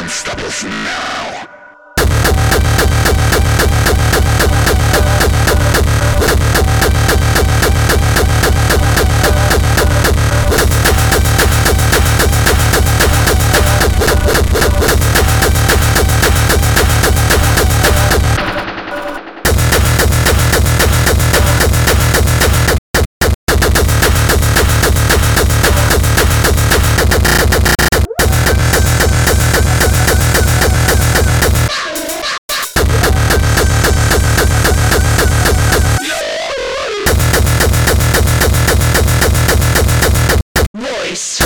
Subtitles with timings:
[0.00, 1.41] man, stop us now!
[41.12, 41.41] Depois.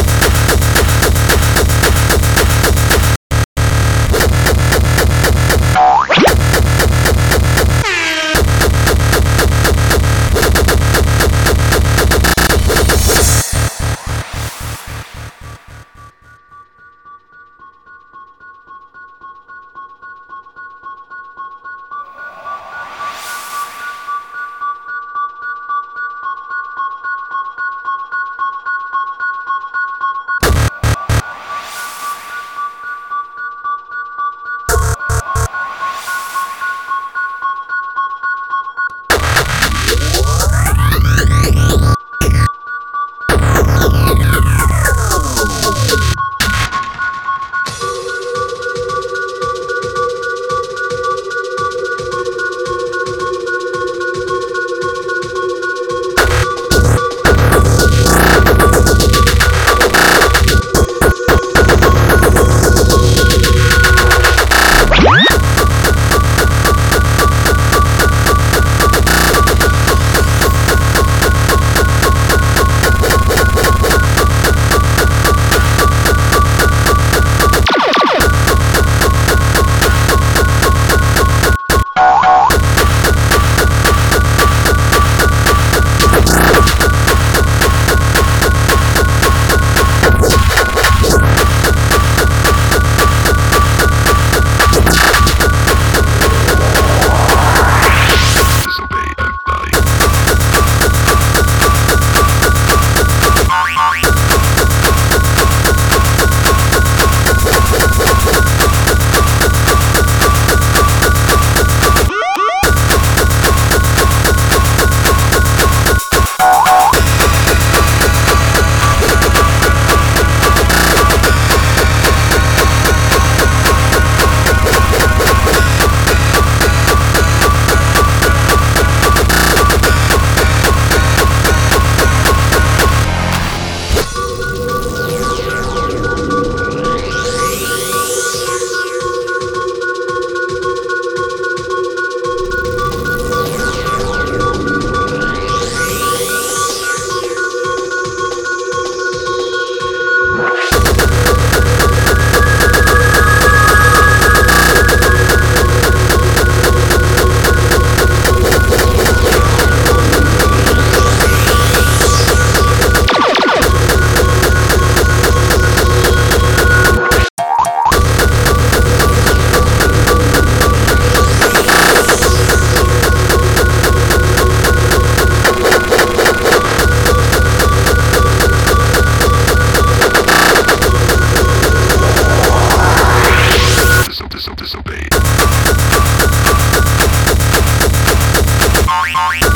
[189.16, 189.55] Bye.